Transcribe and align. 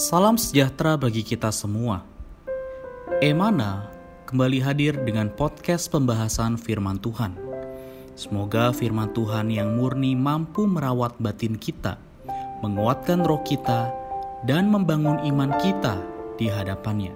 Salam 0.00 0.40
sejahtera 0.40 0.96
bagi 0.96 1.20
kita 1.20 1.52
semua. 1.52 2.00
Emana 3.20 3.92
kembali 4.24 4.56
hadir 4.56 4.96
dengan 5.04 5.28
podcast 5.28 5.92
pembahasan 5.92 6.56
firman 6.56 6.96
Tuhan. 7.04 7.36
Semoga 8.16 8.72
firman 8.72 9.12
Tuhan 9.12 9.52
yang 9.52 9.76
murni 9.76 10.16
mampu 10.16 10.64
merawat 10.64 11.20
batin 11.20 11.52
kita, 11.52 12.00
menguatkan 12.64 13.28
roh 13.28 13.44
kita, 13.44 13.92
dan 14.48 14.72
membangun 14.72 15.20
iman 15.20 15.52
kita 15.60 16.00
di 16.40 16.48
hadapannya. 16.48 17.12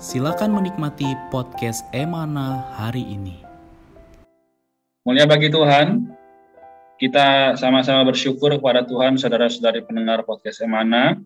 Silakan 0.00 0.56
menikmati 0.56 1.12
podcast 1.28 1.84
Emana 1.92 2.72
hari 2.72 3.04
ini. 3.04 3.36
Mulia 5.04 5.28
bagi 5.28 5.52
Tuhan, 5.52 6.08
kita 6.96 7.60
sama-sama 7.60 8.08
bersyukur 8.08 8.48
kepada 8.56 8.80
Tuhan, 8.88 9.20
saudara-saudari 9.20 9.84
pendengar 9.84 10.24
podcast 10.24 10.64
Emana, 10.64 11.20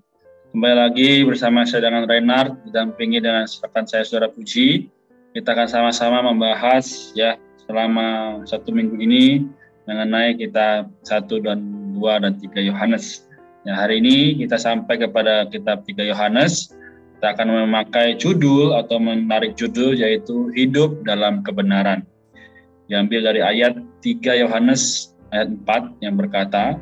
Kembali 0.54 0.76
lagi 0.86 1.10
bersama 1.26 1.66
saya 1.66 1.90
dengan 1.90 2.06
Reinhard, 2.06 2.54
didampingi 2.62 3.18
dengan 3.18 3.42
rekan 3.42 3.90
saya 3.90 4.06
Saudara 4.06 4.30
Puji. 4.30 4.86
Kita 5.34 5.50
akan 5.50 5.66
sama-sama 5.66 6.30
membahas 6.30 7.10
ya 7.18 7.34
selama 7.66 8.38
satu 8.46 8.70
minggu 8.70 8.94
ini 9.02 9.50
mengenai 9.90 10.38
kitab 10.38 10.94
1 11.10 11.26
dan 11.42 11.58
2 11.98 12.22
dan 12.22 12.38
3 12.38 12.70
Yohanes. 12.70 13.26
Ya, 13.66 13.74
hari 13.74 13.98
ini 13.98 14.46
kita 14.46 14.54
sampai 14.54 15.02
kepada 15.02 15.50
kitab 15.50 15.82
3 15.90 16.06
Yohanes. 16.06 16.70
Kita 17.18 17.34
akan 17.34 17.66
memakai 17.66 18.14
judul 18.14 18.78
atau 18.78 19.02
menarik 19.02 19.58
judul 19.58 19.98
yaitu 19.98 20.54
hidup 20.54 21.02
dalam 21.02 21.42
kebenaran. 21.42 22.06
Diambil 22.86 23.26
dari 23.26 23.42
ayat 23.42 23.74
3 24.06 24.46
Yohanes 24.46 25.18
ayat 25.34 25.50
4 25.66 25.98
yang 25.98 26.14
berkata, 26.14 26.78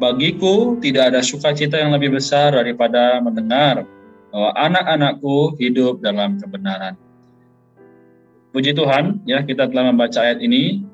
Bagiku 0.00 0.80
tidak 0.80 1.12
ada 1.12 1.20
sukacita 1.20 1.76
yang 1.76 1.92
lebih 1.92 2.16
besar 2.16 2.56
daripada 2.56 3.20
mendengar 3.20 3.84
bahwa 4.32 4.50
anak-anakku 4.56 5.60
hidup 5.60 6.00
dalam 6.00 6.40
kebenaran. 6.40 6.96
Puji 8.56 8.72
Tuhan, 8.72 9.20
ya 9.28 9.44
kita 9.44 9.68
telah 9.68 9.92
membaca 9.92 10.24
ayat 10.24 10.40
ini. 10.40 10.88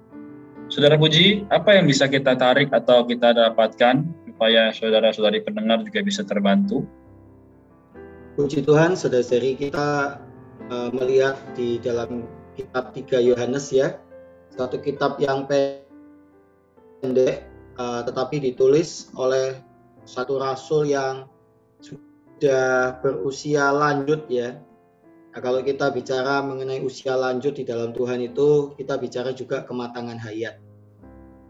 Saudara 0.67 0.99
Puji, 0.99 1.47
apa 1.55 1.79
yang 1.79 1.87
bisa 1.87 2.11
kita 2.11 2.35
tarik 2.35 2.75
atau 2.75 3.07
kita 3.07 3.31
dapatkan 3.31 4.03
supaya 4.27 4.75
saudara-saudari 4.75 5.39
pendengar 5.47 5.87
juga 5.87 6.03
bisa 6.03 6.27
terbantu? 6.27 6.83
Puji 8.35 8.67
Tuhan, 8.67 8.99
saudara-saudari 8.99 9.55
kita 9.55 10.19
uh, 10.67 10.91
melihat 10.91 11.39
di 11.55 11.79
dalam 11.79 12.27
kitab 12.59 12.91
3 12.91 13.23
Yohanes 13.23 13.71
ya, 13.71 14.03
satu 14.59 14.83
kitab 14.83 15.23
yang 15.23 15.47
pendek 15.47 15.87
uh, 17.77 18.01
tetapi 18.05 18.41
ditulis 18.41 19.13
oleh 19.17 19.61
satu 20.07 20.41
rasul 20.41 20.89
yang 20.89 21.29
sudah 21.81 23.01
berusia 23.01 23.73
lanjut 23.73 24.25
ya. 24.29 24.61
Nah, 25.37 25.41
kalau 25.45 25.61
kita 25.61 25.93
bicara 25.93 26.41
mengenai 26.41 26.81
usia 26.81 27.13
lanjut 27.13 27.61
di 27.61 27.65
dalam 27.69 27.93
Tuhan 27.93 28.25
itu, 28.25 28.73
kita 28.81 28.97
bicara 28.97 29.37
juga 29.37 29.69
kematangan 29.69 30.17
hayat. 30.17 30.57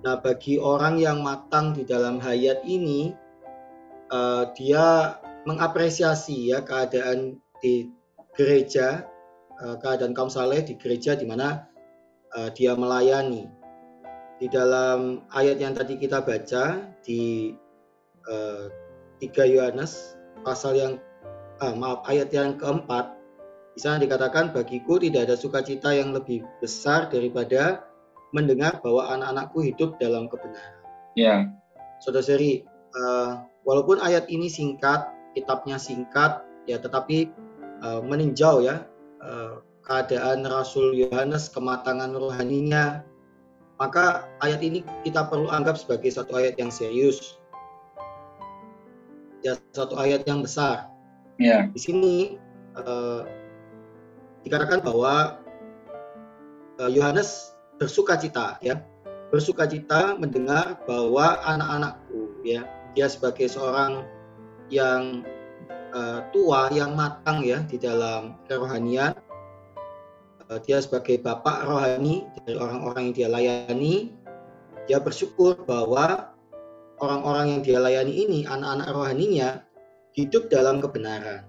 Nah, 0.03 0.19
bagi 0.19 0.59
orang 0.59 0.99
yang 0.99 1.23
matang 1.23 1.71
di 1.71 1.87
dalam 1.87 2.19
hayat 2.19 2.67
ini, 2.67 3.15
uh, 4.11 4.51
dia 4.59 5.19
mengapresiasi 5.47 6.51
ya 6.51 6.67
keadaan 6.67 7.39
di 7.63 7.87
gereja, 8.35 9.07
uh, 9.63 9.79
keadaan 9.79 10.15
kaum 10.19 10.31
saleh 10.31 10.67
di 10.67 10.75
gereja 10.75 11.15
di 11.15 11.23
mana 11.23 11.71
uh, 12.35 12.51
dia 12.51 12.75
melayani 12.75 13.56
di 14.37 14.47
dalam 14.53 15.25
ayat 15.33 15.57
yang 15.57 15.73
tadi 15.73 15.97
kita 15.97 16.21
baca 16.21 16.93
di 17.01 17.55
uh, 18.29 18.69
eh, 19.23 19.33
3 19.33 19.55
Yohanes 19.57 20.17
pasal 20.45 20.77
yang 20.77 20.93
uh, 21.65 21.73
maaf 21.73 22.05
ayat 22.05 22.29
yang 22.37 22.61
keempat 22.61 23.17
di 23.77 23.81
sana 23.85 24.01
dikatakan 24.01 24.53
bagiku 24.53 24.97
tidak 24.97 25.29
ada 25.29 25.37
sukacita 25.37 25.93
yang 25.93 26.13
lebih 26.13 26.45
besar 26.61 27.13
daripada 27.13 27.85
mendengar 28.33 28.81
bahwa 28.81 29.09
anak-anakku 29.13 29.65
hidup 29.65 30.01
dalam 30.01 30.29
kebenaran. 30.33 30.81
Ya. 31.17 31.49
Saudara 32.01 32.25
seri, 32.25 32.65
uh, 32.97 33.45
walaupun 33.65 34.01
ayat 34.01 34.29
ini 34.33 34.49
singkat, 34.49 35.09
kitabnya 35.37 35.77
singkat, 35.81 36.45
ya 36.65 36.81
tetapi 36.81 37.33
uh, 37.85 38.01
meninjau 38.01 38.65
ya 38.65 38.85
uh, 39.21 39.61
keadaan 39.85 40.45
Rasul 40.45 40.97
Yohanes, 40.97 41.53
kematangan 41.53 42.13
rohaninya, 42.17 43.05
maka 43.77 44.25
ayat 44.41 44.61
ini 44.65 44.81
kita 45.05 45.29
perlu 45.29 45.53
anggap 45.53 45.77
sebagai 45.77 46.09
satu 46.09 46.37
ayat 46.37 46.57
yang 46.57 46.73
serius. 46.73 47.37
Ya, 49.45 49.61
satu 49.77 50.01
ayat 50.01 50.25
yang 50.25 50.41
besar. 50.43 50.89
Ya. 51.37 51.69
Di 51.71 51.81
sini 51.81 52.15
uh, 52.81 53.29
dikatakan 54.43 54.81
bahwa 54.81 55.39
uh, 56.81 56.91
Yohanes 56.91 57.53
bersuka 57.77 58.17
cita 58.17 58.57
ya. 58.65 58.81
Bersuka 59.29 59.69
cita 59.69 60.17
mendengar 60.17 60.81
bahwa 60.87 61.37
anak-anakku 61.45 62.47
ya, 62.47 62.65
dia 62.97 63.11
sebagai 63.11 63.51
seorang 63.51 64.07
yang 64.73 65.27
uh, 65.93 66.25
tua 66.31 66.73
yang 66.73 66.95
matang 66.97 67.43
ya 67.43 67.61
di 67.67 67.77
dalam 67.77 68.39
kerohanian 68.47 69.15
Eh, 70.47 70.61
dia 70.63 70.79
sebagai 70.79 71.19
bapak 71.19 71.67
rohani 71.67 72.23
dari 72.39 72.55
orang-orang 72.55 73.11
yang 73.11 73.15
dia 73.19 73.29
layani, 73.29 74.15
dia 74.87 75.03
bersyukur 75.03 75.59
bahwa 75.67 76.31
orang-orang 77.03 77.59
yang 77.59 77.63
dia 77.67 77.79
layani 77.83 78.15
ini, 78.15 78.39
anak-anak 78.47 78.89
rohaninya, 78.95 79.67
hidup 80.15 80.47
dalam 80.47 80.79
kebenaran. 80.79 81.43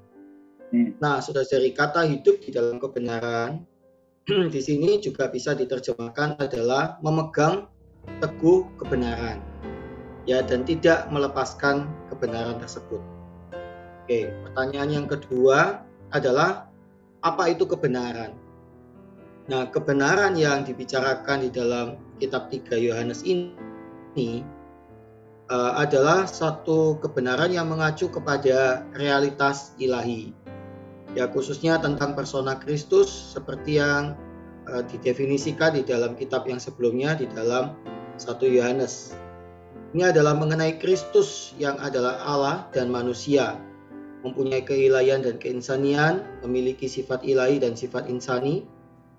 Hmm. 0.74 0.98
Nah, 0.98 1.22
sudah 1.22 1.46
dari 1.46 1.78
kata 1.78 2.10
hidup 2.10 2.42
di 2.42 2.50
dalam 2.50 2.82
kebenaran, 2.82 3.62
di 4.54 4.62
sini 4.66 4.98
juga 4.98 5.30
bisa 5.30 5.54
diterjemahkan 5.54 6.42
adalah 6.42 6.98
memegang 7.06 7.70
teguh 8.18 8.66
kebenaran. 8.82 9.46
Ya, 10.26 10.42
dan 10.42 10.66
tidak 10.66 11.08
melepaskan 11.14 11.88
kebenaran 12.12 12.60
tersebut. 12.60 13.00
Oke, 14.04 14.28
pertanyaan 14.44 14.90
yang 14.90 15.08
kedua 15.08 15.86
adalah 16.12 16.68
apa 17.24 17.54
itu 17.54 17.64
kebenaran? 17.64 18.47
Nah, 19.48 19.72
kebenaran 19.72 20.36
yang 20.36 20.68
dibicarakan 20.68 21.48
di 21.48 21.50
dalam 21.56 21.96
kitab 22.20 22.52
3 22.52 22.76
Yohanes 22.84 23.24
ini 23.24 24.44
uh, 25.48 25.80
adalah 25.80 26.28
satu 26.28 27.00
kebenaran 27.00 27.56
yang 27.56 27.72
mengacu 27.72 28.12
kepada 28.12 28.84
realitas 28.92 29.72
ilahi. 29.80 30.36
Ya, 31.16 31.32
khususnya 31.32 31.80
tentang 31.80 32.12
persona 32.12 32.60
Kristus 32.60 33.08
seperti 33.08 33.80
yang 33.80 34.20
uh, 34.68 34.84
didefinisikan 34.84 35.80
di 35.80 35.88
dalam 35.88 36.20
kitab 36.20 36.44
yang 36.44 36.60
sebelumnya 36.60 37.16
di 37.16 37.32
dalam 37.32 37.72
1 38.20 38.28
Yohanes. 38.52 39.16
Ini 39.96 40.12
adalah 40.12 40.36
mengenai 40.36 40.76
Kristus 40.76 41.56
yang 41.56 41.80
adalah 41.80 42.20
Allah 42.28 42.68
dan 42.76 42.92
manusia, 42.92 43.56
mempunyai 44.28 44.60
keilahian 44.68 45.24
dan 45.24 45.40
keinsanian, 45.40 46.20
memiliki 46.44 46.92
sifat 46.92 47.24
ilahi 47.24 47.64
dan 47.64 47.80
sifat 47.80 48.12
insani, 48.12 48.68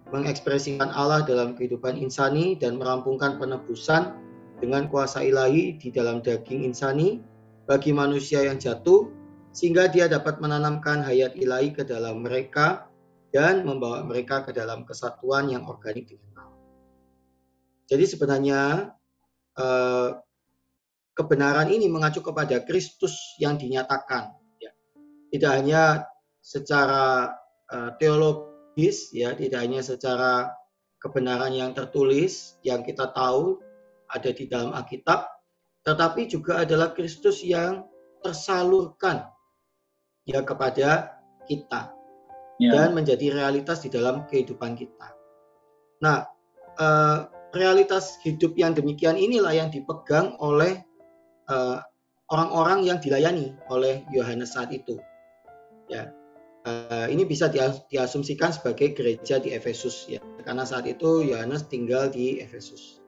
mengekspresikan 0.08 0.88
Allah 0.92 1.24
dalam 1.24 1.52
kehidupan 1.52 2.00
insani 2.00 2.56
dan 2.56 2.80
merampungkan 2.80 3.36
penebusan 3.36 4.16
dengan 4.58 4.88
kuasa 4.88 5.22
ilahi 5.22 5.76
di 5.76 5.88
dalam 5.92 6.24
daging 6.24 6.66
insani 6.66 7.20
bagi 7.68 7.92
manusia 7.92 8.42
yang 8.42 8.56
jatuh 8.56 9.12
sehingga 9.52 9.86
dia 9.88 10.08
dapat 10.08 10.40
menanamkan 10.40 11.04
hayat 11.04 11.36
ilahi 11.36 11.72
ke 11.76 11.84
dalam 11.84 12.24
mereka 12.24 12.88
dan 13.28 13.68
membawa 13.68 14.00
mereka 14.02 14.40
ke 14.48 14.56
dalam 14.56 14.88
kesatuan 14.88 15.52
yang 15.52 15.68
organik 15.68 16.08
dengan 16.08 16.48
Allah. 16.48 16.64
Jadi 17.88 18.04
sebenarnya 18.08 18.62
eh, 19.60 20.10
kebenaran 21.12 21.68
ini 21.68 21.92
mengacu 21.92 22.24
kepada 22.24 22.64
Kristus 22.64 23.36
yang 23.36 23.60
dinyatakan, 23.60 24.32
ya. 24.56 24.72
tidak 25.28 25.52
hanya 25.60 25.84
secara 26.40 27.36
eh, 27.68 27.90
teologi 28.00 28.47
logis 28.78 29.10
ya 29.10 29.34
tidak 29.34 29.58
hanya 29.58 29.82
secara 29.82 30.54
kebenaran 31.02 31.50
yang 31.50 31.74
tertulis 31.74 32.54
yang 32.62 32.86
kita 32.86 33.10
tahu 33.10 33.58
ada 34.06 34.30
di 34.30 34.46
dalam 34.46 34.70
Alkitab 34.70 35.26
tetapi 35.82 36.30
juga 36.30 36.62
adalah 36.62 36.94
Kristus 36.94 37.42
yang 37.42 37.90
tersalurkan 38.22 39.26
ya 40.30 40.46
kepada 40.46 41.18
kita 41.50 41.90
ya. 42.62 42.70
dan 42.70 42.94
menjadi 42.94 43.34
realitas 43.34 43.82
di 43.82 43.90
dalam 43.90 44.30
kehidupan 44.30 44.78
kita. 44.78 45.10
Nah, 45.98 46.28
eh, 46.78 47.18
realitas 47.58 48.22
hidup 48.22 48.54
yang 48.54 48.78
demikian 48.78 49.18
inilah 49.18 49.58
yang 49.58 49.74
dipegang 49.74 50.38
oleh 50.38 50.86
eh, 51.50 51.78
orang-orang 52.30 52.86
yang 52.86 52.98
dilayani 53.02 53.58
oleh 53.72 54.06
Yohanes 54.14 54.54
saat 54.54 54.70
itu. 54.70 55.00
Ya, 55.88 56.12
ini 57.06 57.22
bisa 57.22 57.46
diasumsikan 57.86 58.50
sebagai 58.50 58.98
gereja 58.98 59.38
di 59.38 59.54
Efesus 59.54 60.10
ya 60.10 60.18
karena 60.48 60.64
saat 60.64 60.88
itu 60.88 61.28
Yohanes 61.28 61.68
tinggal 61.68 62.08
di 62.08 62.40
Efesus. 62.40 63.04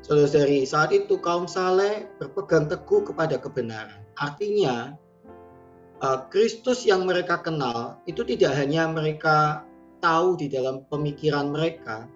Saudara-saudari, 0.00 0.64
saat 0.64 0.96
itu 0.96 1.20
kaum 1.20 1.44
saleh 1.44 2.08
berpegang 2.16 2.64
teguh 2.64 3.04
kepada 3.04 3.36
kebenaran. 3.36 4.00
Artinya 4.16 4.96
uh, 6.00 6.24
Kristus 6.32 6.88
yang 6.88 7.04
mereka 7.04 7.44
kenal 7.44 8.00
itu 8.08 8.24
tidak 8.24 8.56
hanya 8.56 8.88
mereka 8.88 9.68
tahu 10.00 10.40
di 10.40 10.48
dalam 10.48 10.88
pemikiran 10.88 11.52
mereka, 11.52 12.08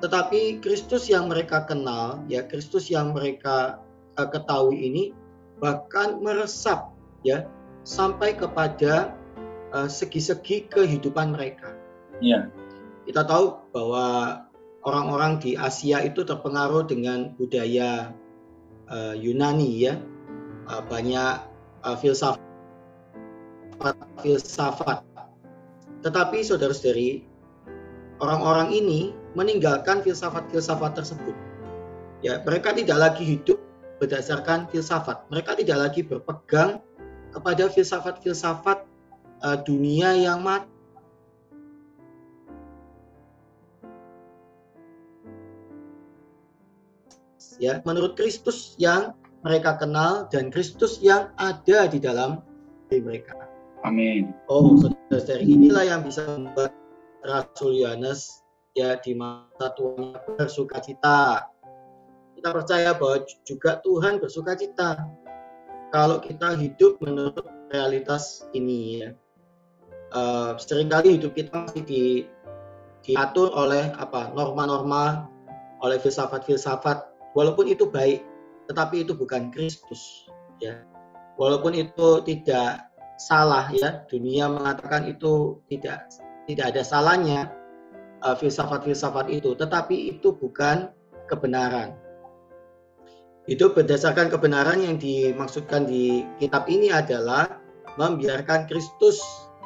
tetapi 0.00 0.64
Kristus 0.64 1.12
yang 1.12 1.28
mereka 1.28 1.68
kenal, 1.68 2.24
ya 2.32 2.48
Kristus 2.48 2.88
yang 2.88 3.12
mereka 3.12 3.84
uh, 4.16 4.28
ketahui 4.32 4.80
ini 4.80 5.12
bahkan 5.60 6.24
meresap 6.24 6.88
ya 7.20 7.44
sampai 7.84 8.32
kepada 8.32 9.12
uh, 9.72 9.88
segi-segi 9.88 10.68
kehidupan 10.68 11.34
mereka. 11.34 11.74
Ya. 12.20 12.52
Kita 13.08 13.26
tahu 13.26 13.58
bahwa 13.74 14.06
orang-orang 14.86 15.42
di 15.42 15.58
Asia 15.58 16.04
itu 16.06 16.22
terpengaruh 16.22 16.86
dengan 16.86 17.34
budaya 17.34 18.14
uh, 18.92 19.14
Yunani 19.16 19.90
ya, 19.90 19.98
uh, 20.70 20.82
banyak 20.86 21.42
uh, 21.82 21.96
filsafat 21.98 22.38
filsafat. 24.22 25.02
Tetapi 26.06 26.38
saudara-saudari, 26.46 27.26
orang-orang 28.22 28.70
ini 28.70 29.10
meninggalkan 29.34 30.02
filsafat-filsafat 30.06 31.02
tersebut. 31.02 31.34
Ya, 32.22 32.38
mereka 32.46 32.70
tidak 32.70 32.98
lagi 33.02 33.26
hidup 33.26 33.58
berdasarkan 33.98 34.70
filsafat. 34.70 35.26
Mereka 35.34 35.58
tidak 35.58 35.78
lagi 35.90 36.06
berpegang 36.06 36.78
kepada 37.34 37.66
filsafat-filsafat 37.66 38.91
uh, 39.42 39.58
dunia 39.60 40.16
yang 40.16 40.40
mati. 40.40 40.70
Ya, 47.62 47.78
menurut 47.86 48.18
Kristus 48.18 48.74
yang 48.74 49.14
mereka 49.46 49.78
kenal 49.78 50.26
dan 50.30 50.50
Kristus 50.50 50.98
yang 50.98 51.30
ada 51.38 51.86
di 51.86 52.02
dalam 52.02 52.42
diri 52.90 53.02
mereka. 53.02 53.38
Amin. 53.86 54.34
Oh, 54.50 54.74
saudara-saudari, 54.78 55.46
inilah 55.46 55.86
yang 55.86 56.02
bisa 56.02 56.26
membuat 56.26 56.74
Rasul 57.22 57.78
Yohanes 57.82 58.42
ya 58.74 58.98
di 58.98 59.14
masa 59.14 59.70
tuanya 59.78 60.18
bersuka 60.34 60.82
cita. 60.82 61.50
Kita 62.34 62.50
percaya 62.50 62.98
bahwa 62.98 63.22
juga 63.46 63.78
Tuhan 63.82 64.18
bersuka 64.18 64.58
cita 64.58 64.98
kalau 65.94 66.18
kita 66.18 66.58
hidup 66.58 66.98
menurut 66.98 67.46
realitas 67.70 68.42
ini 68.50 69.06
ya. 69.06 69.10
Uh, 70.12 70.60
sering 70.60 70.92
kali 70.92 71.16
hidup 71.16 71.32
kita 71.32 71.64
masih 71.64 71.82
di, 71.88 72.04
diatur 73.00 73.48
oleh 73.56 73.88
apa 73.96 74.28
norma-norma, 74.36 75.24
oleh 75.80 75.96
filsafat-filsafat, 75.96 77.08
walaupun 77.32 77.72
itu 77.72 77.88
baik, 77.88 78.20
tetapi 78.68 79.08
itu 79.08 79.16
bukan 79.16 79.48
Kristus 79.48 80.28
ya. 80.60 80.84
Walaupun 81.40 81.72
itu 81.72 82.20
tidak 82.28 82.92
salah 83.16 83.72
ya, 83.72 84.04
dunia 84.12 84.52
mengatakan 84.52 85.08
itu 85.08 85.64
tidak 85.72 86.12
tidak 86.44 86.76
ada 86.76 86.82
salahnya, 86.84 87.48
uh, 88.20 88.36
filsafat-filsafat 88.36 89.32
itu, 89.32 89.56
tetapi 89.56 90.12
itu 90.12 90.36
bukan 90.36 90.92
kebenaran. 91.24 91.96
Hidup 93.48 93.74
berdasarkan 93.74 94.30
kebenaran 94.30 94.78
yang 94.78 95.00
dimaksudkan 95.00 95.88
di 95.88 96.22
kitab 96.38 96.68
ini 96.70 96.94
adalah 96.94 97.58
membiarkan 97.98 98.70
Kristus 98.70 99.18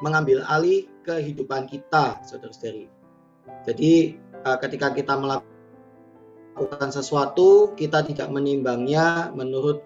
mengambil 0.05 0.45
alih 0.49 0.89
kehidupan 1.07 1.71
kita, 1.71 2.21
saudara-saudari. 2.27 2.89
Jadi 3.65 4.19
uh, 4.45 4.59
ketika 4.61 4.93
kita 4.93 5.17
melakukan 5.17 6.91
sesuatu, 6.91 7.73
kita 7.79 8.03
tidak 8.05 8.29
menimbangnya 8.29 9.31
menurut 9.33 9.81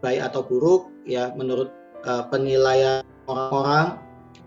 baik 0.00 0.20
atau 0.32 0.44
buruk, 0.44 0.90
ya 1.04 1.32
menurut 1.36 1.72
uh, 2.04 2.26
penilaian 2.28 3.04
orang-orang, 3.28 4.04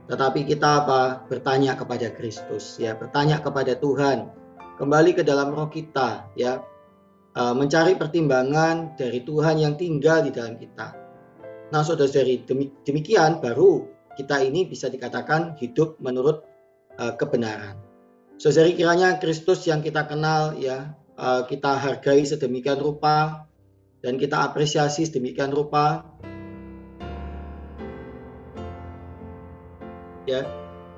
tetapi 0.08 0.48
kita 0.48 0.88
apa? 0.88 1.28
Bertanya 1.28 1.76
kepada 1.76 2.08
Kristus, 2.16 2.80
ya, 2.80 2.96
bertanya 2.96 3.44
kepada 3.44 3.76
Tuhan, 3.76 4.32
kembali 4.80 5.20
ke 5.20 5.24
dalam 5.28 5.52
roh 5.52 5.68
kita, 5.68 6.32
ya, 6.40 6.64
e, 7.36 7.42
mencari 7.52 8.00
pertimbangan 8.00 8.96
dari 8.96 9.20
Tuhan 9.28 9.60
yang 9.60 9.76
tinggal 9.76 10.24
di 10.24 10.32
dalam 10.32 10.56
kita. 10.56 10.96
Nah, 11.76 11.84
saudara-saudari, 11.84 12.48
demikian 12.88 13.44
baru 13.44 13.84
kita 14.18 14.42
ini 14.42 14.66
bisa 14.66 14.90
dikatakan 14.90 15.54
hidup 15.62 16.02
menurut 16.02 16.42
uh, 16.98 17.14
kebenaran. 17.14 17.78
Saudari 18.42 18.74
kiranya 18.74 19.22
Kristus 19.22 19.66
yang 19.70 19.86
kita 19.86 20.10
kenal, 20.10 20.58
ya, 20.58 20.98
uh, 21.18 21.46
kita 21.46 21.78
hargai 21.78 22.26
sedemikian 22.26 22.82
rupa 22.82 23.46
dan 24.02 24.18
kita 24.18 24.42
apresiasi 24.46 25.06
sedemikian 25.06 25.50
rupa 25.50 26.06
ya 30.30 30.46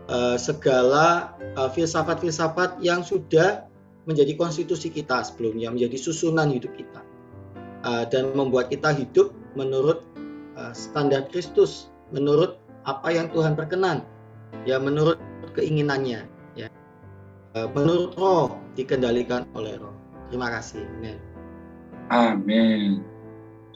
uh, 0.10 0.36
segala 0.36 1.38
uh, 1.56 1.70
filsafat-filsafat 1.72 2.82
yang 2.84 3.06
sudah 3.06 3.70
menjadi 4.10 4.34
konstitusi 4.36 4.90
kita 4.90 5.22
sebelumnya, 5.22 5.70
menjadi 5.70 5.96
susunan 6.02 6.50
hidup 6.50 6.74
kita, 6.74 7.02
uh, 7.86 8.04
dan 8.10 8.34
membuat 8.34 8.74
kita 8.74 8.90
hidup 8.90 9.30
menurut 9.54 10.02
uh, 10.58 10.74
standar 10.74 11.30
Kristus, 11.30 11.94
menurut 12.10 12.58
apa 12.90 13.14
yang 13.14 13.30
Tuhan 13.30 13.54
berkenan, 13.54 14.02
ya 14.66 14.82
menurut 14.82 15.22
keinginannya, 15.54 16.26
ya 16.58 16.68
uh, 17.54 17.70
menurut 17.78 18.18
Roh 18.18 18.58
dikendalikan 18.74 19.46
oleh 19.54 19.78
Roh. 19.78 19.94
Terima 20.30 20.50
kasih. 20.50 20.82
Amin. 20.98 21.18
Amin. 22.10 23.06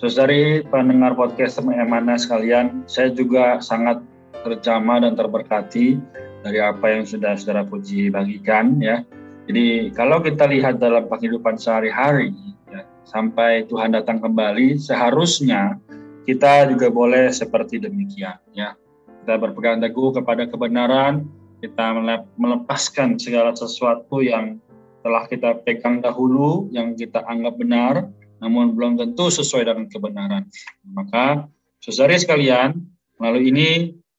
Saudari 0.01 0.65
pendengar 0.67 1.13
podcast 1.13 1.61
Emana 1.61 2.17
sekalian, 2.17 2.83
saya 2.89 3.13
juga 3.13 3.61
sangat 3.61 4.01
terjamah 4.41 5.05
dan 5.05 5.13
terberkati 5.15 6.01
dari 6.43 6.59
apa 6.59 6.85
yang 6.91 7.07
sudah 7.07 7.37
saudara 7.39 7.63
Puji 7.63 8.11
bagikan 8.11 8.81
ya. 8.83 9.05
Jadi 9.47 9.93
kalau 9.95 10.19
kita 10.19 10.49
lihat 10.49 10.81
dalam 10.81 11.07
kehidupan 11.07 11.55
sehari-hari 11.55 12.35
ya, 12.67 12.83
sampai 13.07 13.63
Tuhan 13.69 13.95
datang 13.95 14.19
kembali, 14.19 14.75
seharusnya 14.75 15.79
kita 16.23 16.67
juga 16.71 16.87
boleh 16.91 17.31
seperti 17.31 17.79
demikian 17.79 18.39
ya. 18.55 18.75
Kita 19.23 19.39
berpegang 19.39 19.79
teguh 19.79 20.11
kepada 20.19 20.43
kebenaran, 20.51 21.23
kita 21.63 21.95
melepaskan 22.35 23.15
segala 23.15 23.55
sesuatu 23.55 24.19
yang 24.19 24.59
telah 24.99 25.23
kita 25.31 25.63
pegang 25.63 26.03
dahulu, 26.03 26.67
yang 26.75 26.91
kita 26.91 27.23
anggap 27.23 27.55
benar, 27.55 28.11
namun 28.43 28.75
belum 28.75 28.99
tentu 28.99 29.31
sesuai 29.31 29.63
dengan 29.63 29.87
kebenaran. 29.87 30.43
Maka, 30.91 31.47
saudari 31.79 32.19
sekalian, 32.19 32.83
melalui 33.15 33.47
ini 33.47 33.69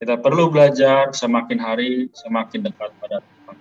kita 0.00 0.16
perlu 0.16 0.48
belajar 0.48 1.12
semakin 1.12 1.60
hari 1.60 2.08
semakin 2.16 2.64
dekat 2.64 2.88
pada 2.96 3.20
Tuhan. 3.20 3.56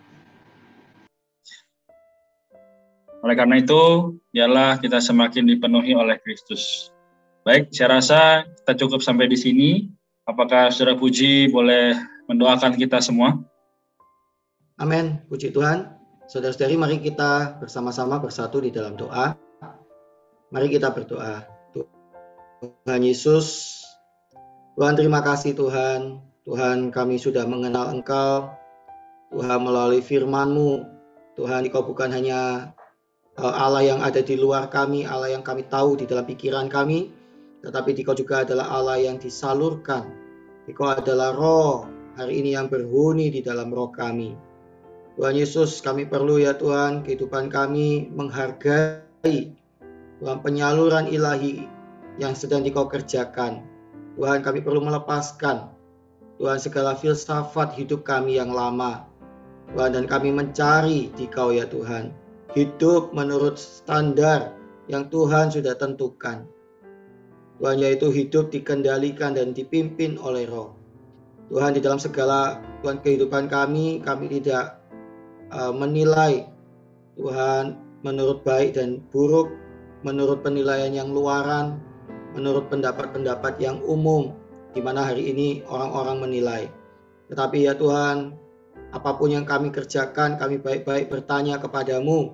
Oleh 3.19 3.35
karena 3.35 3.59
itu, 3.59 4.15
ialah 4.31 4.79
kita 4.79 5.03
semakin 5.03 5.43
dipenuhi 5.43 5.91
oleh 5.91 6.15
Kristus. 6.23 6.87
Baik, 7.43 7.75
saya 7.75 7.99
rasa 7.99 8.47
kita 8.63 8.79
cukup 8.87 9.03
sampai 9.03 9.27
di 9.27 9.35
sini. 9.35 9.69
Apakah 10.23 10.71
Saudara 10.71 10.95
Puji 10.95 11.51
boleh 11.51 11.99
mendoakan 12.31 12.79
kita 12.79 13.03
semua? 13.03 13.39
Amin. 14.79 15.19
Puji 15.27 15.51
Tuhan. 15.51 15.99
Saudara-saudari, 16.31 16.79
mari 16.79 16.97
kita 17.03 17.59
bersama-sama 17.59 18.17
bersatu 18.17 18.63
di 18.63 18.71
dalam 18.71 18.95
doa. 18.95 19.35
Mari 20.49 20.67
kita 20.71 20.95
berdoa. 20.95 21.43
Tuhan 22.63 23.03
Yesus, 23.03 23.79
Tuhan 24.79 24.95
terima 24.95 25.19
kasih 25.19 25.51
Tuhan 25.51 26.23
Tuhan 26.43 26.91
kami 26.91 27.15
sudah 27.15 27.47
mengenal 27.47 27.95
Engkau, 27.95 28.51
Tuhan 29.31 29.63
melalui 29.63 30.03
firman-Mu, 30.03 30.83
Tuhan 31.39 31.71
Engkau 31.71 31.87
bukan 31.87 32.11
hanya 32.11 32.71
eh, 33.39 33.53
Allah 33.55 33.83
yang 33.83 33.99
ada 34.03 34.19
di 34.19 34.35
luar 34.35 34.67
kami, 34.67 35.07
Allah 35.07 35.31
yang 35.31 35.43
kami 35.43 35.63
tahu 35.71 35.95
di 35.95 36.03
dalam 36.03 36.27
pikiran 36.27 36.67
kami, 36.67 37.15
tetapi 37.63 37.95
Engkau 37.95 38.13
juga 38.13 38.43
adalah 38.43 38.67
Allah 38.69 38.99
yang 38.99 39.15
disalurkan. 39.15 40.11
Engkau 40.67 40.91
adalah 40.91 41.31
roh 41.31 41.87
hari 42.19 42.43
ini 42.43 42.59
yang 42.59 42.67
berhuni 42.67 43.31
di 43.31 43.39
dalam 43.39 43.71
roh 43.71 43.89
kami. 43.89 44.35
Tuhan 45.15 45.39
Yesus, 45.39 45.79
kami 45.79 46.03
perlu 46.03 46.43
ya 46.43 46.57
Tuhan, 46.57 47.07
kehidupan 47.07 47.47
kami 47.47 48.11
menghargai 48.11 49.55
Tuhan 50.19 50.37
penyaluran 50.43 51.07
ilahi 51.07 51.63
yang 52.19 52.35
sedang 52.35 52.67
Engkau 52.67 52.91
kerjakan. 52.91 53.63
Tuhan 54.19 54.45
kami 54.45 54.61
perlu 54.61 54.83
melepaskan 54.83 55.73
Tuhan 56.37 56.59
segala 56.59 56.97
filsafat 56.97 57.77
hidup 57.77 58.03
kami 58.03 58.35
yang 58.41 58.51
lama. 58.51 59.05
Tuhan 59.73 59.95
dan 59.95 60.05
kami 60.05 60.33
mencari 60.33 61.09
di 61.15 61.25
kau 61.29 61.53
ya 61.55 61.65
Tuhan. 61.65 62.13
Hidup 62.53 63.15
menurut 63.15 63.57
standar 63.57 64.53
yang 64.85 65.09
Tuhan 65.09 65.49
sudah 65.49 65.73
tentukan. 65.77 66.45
Tuhan 67.61 67.77
yaitu 67.79 68.09
hidup 68.09 68.49
dikendalikan 68.49 69.37
dan 69.37 69.53
dipimpin 69.53 70.17
oleh 70.17 70.49
roh. 70.49 70.73
Tuhan 71.53 71.77
di 71.77 71.81
dalam 71.83 72.01
segala 72.01 72.57
Tuhan 72.81 73.03
kehidupan 73.03 73.45
kami, 73.51 74.01
kami 74.01 74.25
tidak 74.39 74.81
uh, 75.53 75.69
menilai 75.69 76.49
Tuhan 77.13 77.77
menurut 78.01 78.41
baik 78.41 78.75
dan 78.79 79.05
buruk, 79.13 79.53
menurut 80.01 80.41
penilaian 80.41 80.89
yang 80.89 81.13
luaran, 81.13 81.77
menurut 82.33 82.67
pendapat-pendapat 82.73 83.61
yang 83.61 83.77
umum, 83.85 84.33
di 84.73 84.81
mana 84.81 85.05
hari 85.05 85.29
ini 85.29 85.61
orang-orang 85.69 86.17
menilai. 86.25 86.63
Tetapi 87.29 87.69
ya 87.69 87.77
Tuhan, 87.77 88.33
apa 88.93 89.11
pun 89.17 89.29
yang 89.29 89.45
kami 89.45 89.69
kerjakan, 89.69 90.35
kami 90.41 90.57
baik-baik 90.57 91.09
bertanya 91.09 91.61
kepadamu. 91.61 92.33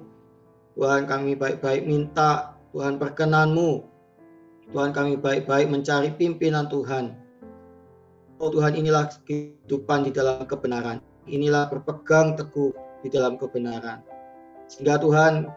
Tuhan 0.80 1.06
kami 1.06 1.36
baik-baik 1.36 1.84
minta, 1.84 2.56
Tuhan 2.72 2.96
perkenanmu. 2.96 3.89
Tuhan 4.70 4.94
kami 4.94 5.18
baik-baik 5.18 5.68
mencari 5.70 6.14
pimpinan 6.14 6.70
Tuhan. 6.70 7.18
Oh 8.40 8.54
Tuhan 8.54 8.78
inilah 8.78 9.10
kehidupan 9.26 10.08
di 10.08 10.12
dalam 10.14 10.46
kebenaran. 10.46 11.02
Inilah 11.26 11.68
berpegang 11.68 12.38
teguh 12.38 12.72
di 13.02 13.10
dalam 13.10 13.36
kebenaran. 13.36 14.06
Sehingga 14.70 15.02
Tuhan 15.02 15.50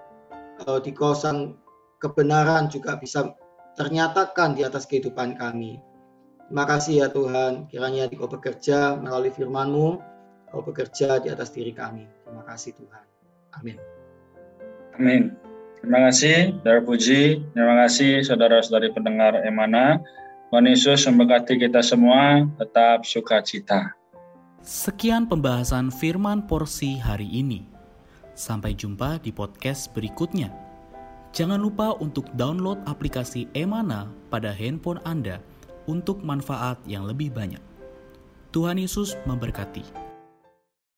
eh, 0.65 0.81
di 0.81 0.91
kawasan 0.97 1.55
kebenaran 2.01 2.73
juga 2.73 2.97
bisa 2.97 3.37
ternyatakan 3.77 4.57
di 4.57 4.65
atas 4.65 4.89
kehidupan 4.89 5.37
kami. 5.37 5.79
Terima 6.49 6.65
kasih 6.69 6.95
ya 7.05 7.09
Tuhan, 7.09 7.71
kiranya 7.73 8.13
Kau 8.13 8.29
bekerja 8.29 9.01
melalui 9.01 9.33
firman-Mu, 9.33 9.89
Kau 10.53 10.61
bekerja 10.61 11.17
di 11.21 11.33
atas 11.33 11.49
diri 11.53 11.73
kami. 11.73 12.05
Terima 12.29 12.45
kasih 12.45 12.77
Tuhan. 12.77 13.05
Amin. 13.57 13.77
Amin. 15.01 15.52
Terima 15.83 15.99
kasih, 16.07 16.55
Saudara 16.63 16.81
Puji. 16.87 17.23
Terima 17.59 17.75
kasih, 17.83 18.23
saudara-saudari 18.23 18.95
pendengar 18.95 19.35
Emana. 19.43 19.99
Tuhan 20.55 20.71
Yesus 20.71 21.03
memberkati 21.11 21.59
kita 21.59 21.83
semua, 21.83 22.47
tetap 22.55 23.03
sukacita. 23.03 23.91
Sekian 24.63 25.27
pembahasan 25.27 25.91
firman 25.91 26.47
porsi 26.47 27.03
hari 27.03 27.27
ini. 27.27 27.67
Sampai 28.39 28.79
jumpa 28.79 29.19
di 29.27 29.35
podcast 29.35 29.91
berikutnya. 29.91 30.55
Jangan 31.35 31.59
lupa 31.59 31.99
untuk 31.99 32.31
download 32.39 32.79
aplikasi 32.87 33.51
Emana 33.51 34.07
pada 34.31 34.55
handphone 34.55 35.03
Anda 35.03 35.43
untuk 35.91 36.23
manfaat 36.23 36.79
yang 36.87 37.11
lebih 37.11 37.35
banyak. 37.35 37.61
Tuhan 38.55 38.79
Yesus 38.79 39.19
memberkati. 39.27 40.12